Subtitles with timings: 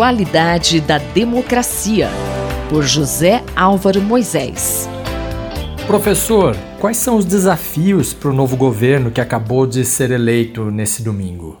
[0.00, 2.08] qualidade da democracia,
[2.70, 4.88] por José Álvaro Moisés.
[5.86, 11.02] Professor, quais são os desafios para o novo governo que acabou de ser eleito nesse
[11.02, 11.58] domingo?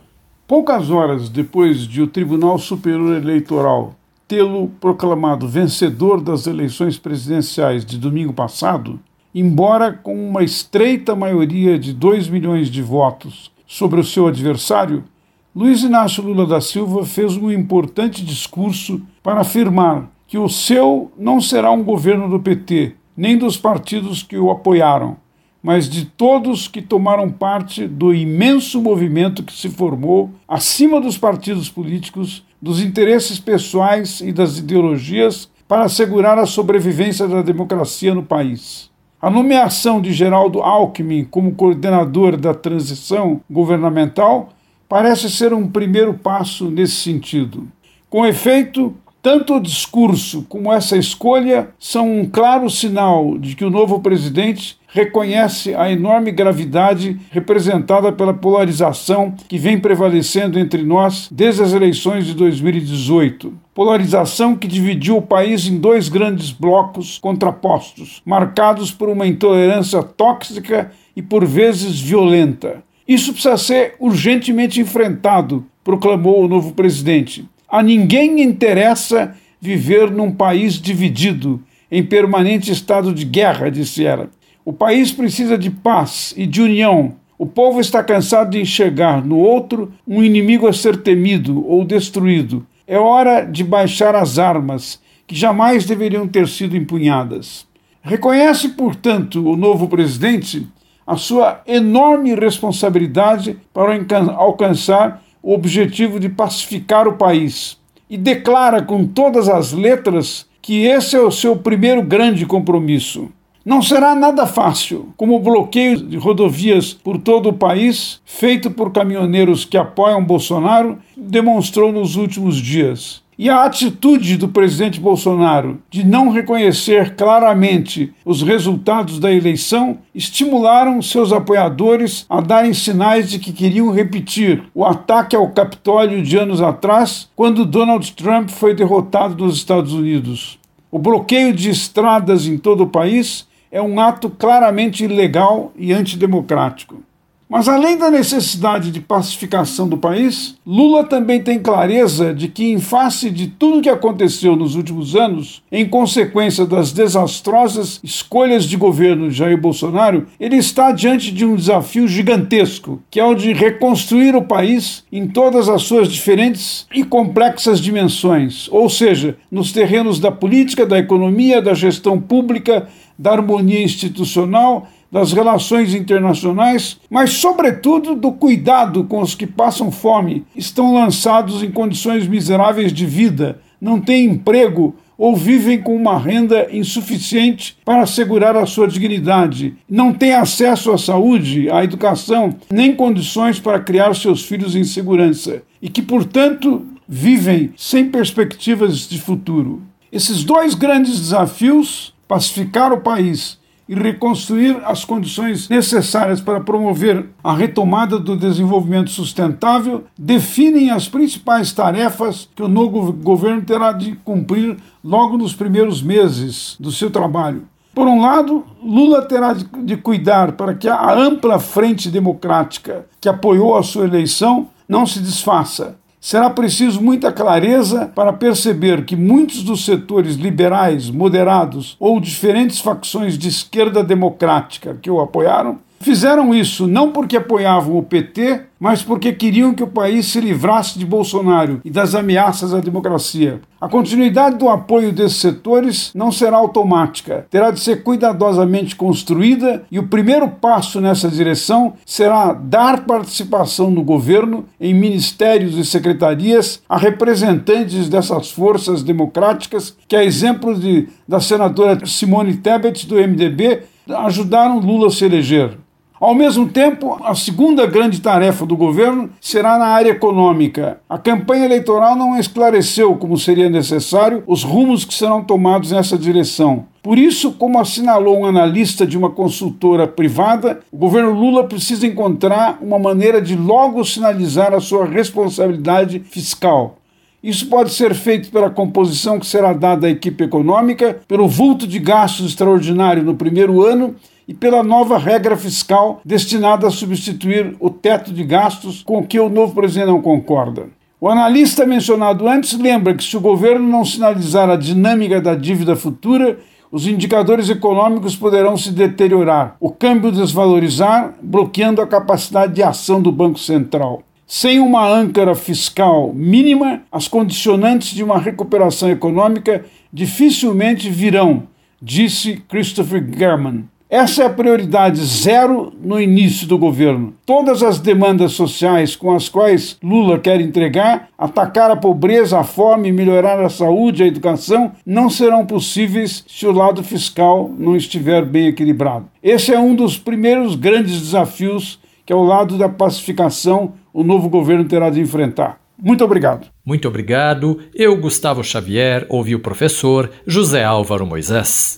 [0.48, 3.94] Poucas horas depois de o Tribunal Superior Eleitoral
[4.26, 8.98] tê-lo proclamado vencedor das eleições presidenciais de domingo passado,
[9.34, 15.04] embora com uma estreita maioria de 2 milhões de votos sobre o seu adversário,
[15.52, 21.40] Luiz Inácio Lula da Silva fez um importante discurso para afirmar que o seu não
[21.40, 25.16] será um governo do PT, nem dos partidos que o apoiaram,
[25.60, 31.68] mas de todos que tomaram parte do imenso movimento que se formou acima dos partidos
[31.68, 38.88] políticos, dos interesses pessoais e das ideologias para assegurar a sobrevivência da democracia no país.
[39.20, 44.50] A nomeação de Geraldo Alckmin como coordenador da transição governamental
[44.90, 47.68] parece ser um primeiro passo nesse sentido.
[48.10, 53.70] Com efeito, tanto o discurso como essa escolha são um claro sinal de que o
[53.70, 61.62] novo presidente reconhece a enorme gravidade representada pela polarização que vem prevalecendo entre nós desde
[61.62, 63.54] as eleições de 2018.
[63.72, 70.90] Polarização que dividiu o país em dois grandes blocos contrapostos, marcados por uma intolerância tóxica
[71.14, 72.82] e por vezes violenta.
[73.10, 77.44] Isso precisa ser urgentemente enfrentado, proclamou o novo presidente.
[77.68, 81.60] A ninguém interessa viver num país dividido,
[81.90, 84.30] em permanente estado de guerra, disse ela.
[84.64, 87.16] O país precisa de paz e de união.
[87.36, 92.64] O povo está cansado de enxergar no outro um inimigo a ser temido ou destruído.
[92.86, 97.66] É hora de baixar as armas, que jamais deveriam ter sido empunhadas.
[98.02, 100.64] Reconhece, portanto, o novo presidente
[101.10, 103.98] a sua enorme responsabilidade para
[104.36, 107.76] alcançar o objetivo de pacificar o país
[108.08, 113.28] e declara com todas as letras que esse é o seu primeiro grande compromisso.
[113.64, 118.92] Não será nada fácil, como o bloqueio de rodovias por todo o país, feito por
[118.92, 123.20] caminhoneiros que apoiam Bolsonaro, demonstrou nos últimos dias.
[123.42, 131.00] E a atitude do presidente Bolsonaro de não reconhecer claramente os resultados da eleição estimularam
[131.00, 136.60] seus apoiadores a darem sinais de que queriam repetir o ataque ao Capitólio de anos
[136.60, 140.58] atrás, quando Donald Trump foi derrotado nos Estados Unidos.
[140.90, 147.02] O bloqueio de estradas em todo o país é um ato claramente ilegal e antidemocrático.
[147.50, 152.78] Mas além da necessidade de pacificação do país, Lula também tem clareza de que, em
[152.78, 158.76] face de tudo o que aconteceu nos últimos anos, em consequência das desastrosas escolhas de
[158.76, 163.52] governo de Jair Bolsonaro, ele está diante de um desafio gigantesco, que é o de
[163.52, 170.20] reconstruir o país em todas as suas diferentes e complexas dimensões, ou seja, nos terrenos
[170.20, 172.86] da política, da economia, da gestão pública,
[173.18, 180.44] da harmonia institucional das relações internacionais, mas, sobretudo, do cuidado com os que passam fome,
[180.54, 186.68] estão lançados em condições miseráveis de vida, não têm emprego ou vivem com uma renda
[186.72, 193.60] insuficiente para assegurar a sua dignidade, não têm acesso à saúde, à educação, nem condições
[193.60, 199.82] para criar seus filhos em segurança e que, portanto, vivem sem perspectivas de futuro.
[200.10, 203.59] Esses dois grandes desafios, pacificar o país
[203.90, 211.72] e reconstruir as condições necessárias para promover a retomada do desenvolvimento sustentável, definem as principais
[211.72, 217.64] tarefas que o novo governo terá de cumprir logo nos primeiros meses do seu trabalho.
[217.92, 223.76] Por um lado, Lula terá de cuidar para que a ampla frente democrática que apoiou
[223.76, 229.84] a sua eleição não se desfaça será preciso muita clareza para perceber que muitos dos
[229.84, 237.12] setores liberais, moderados ou diferentes facções de esquerda democrática que o apoiaram Fizeram isso não
[237.12, 241.90] porque apoiavam o PT, mas porque queriam que o país se livrasse de Bolsonaro e
[241.90, 243.60] das ameaças à democracia.
[243.78, 249.98] A continuidade do apoio desses setores não será automática, terá de ser cuidadosamente construída e
[249.98, 256.96] o primeiro passo nessa direção será dar participação no governo, em ministérios e secretarias, a
[256.96, 264.80] representantes dessas forças democráticas que, a exemplo de, da senadora Simone Tebet, do MDB, ajudaram
[264.80, 265.76] Lula a se eleger.
[266.20, 271.00] Ao mesmo tempo, a segunda grande tarefa do governo será na área econômica.
[271.08, 276.84] A campanha eleitoral não esclareceu, como seria necessário, os rumos que serão tomados nessa direção.
[277.02, 282.76] Por isso, como assinalou um analista de uma consultora privada, o governo Lula precisa encontrar
[282.82, 286.98] uma maneira de logo sinalizar a sua responsabilidade fiscal.
[287.42, 291.98] Isso pode ser feito pela composição que será dada à equipe econômica, pelo vulto de
[291.98, 294.14] gastos extraordinário no primeiro ano
[294.50, 299.48] e pela nova regra fiscal destinada a substituir o teto de gastos com que o
[299.48, 300.88] novo presidente não concorda.
[301.20, 305.94] O analista mencionado antes lembra que se o governo não sinalizar a dinâmica da dívida
[305.94, 306.58] futura,
[306.90, 313.30] os indicadores econômicos poderão se deteriorar, o câmbio desvalorizar, bloqueando a capacidade de ação do
[313.30, 314.24] Banco Central.
[314.48, 321.68] Sem uma âncora fiscal mínima, as condicionantes de uma recuperação econômica dificilmente virão,
[322.02, 323.84] disse Christopher German.
[324.10, 327.32] Essa é a prioridade zero no início do governo.
[327.46, 333.12] Todas as demandas sociais com as quais Lula quer entregar, atacar a pobreza, a fome,
[333.12, 338.66] melhorar a saúde, a educação, não serão possíveis se o lado fiscal não estiver bem
[338.66, 339.26] equilibrado.
[339.40, 344.86] Esse é um dos primeiros grandes desafios que, ao lado da pacificação, o novo governo
[344.86, 345.78] terá de enfrentar.
[345.96, 346.66] Muito obrigado.
[346.84, 347.78] Muito obrigado.
[347.94, 351.96] Eu, Gustavo Xavier, ouvi o professor José Álvaro Moisés.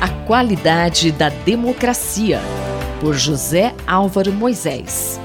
[0.00, 2.40] A qualidade da democracia,
[3.00, 5.20] por José Álvaro Moisés.